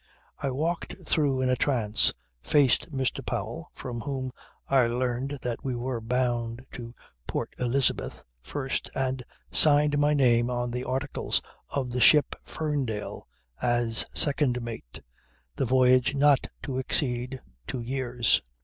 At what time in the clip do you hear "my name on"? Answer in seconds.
9.99-10.71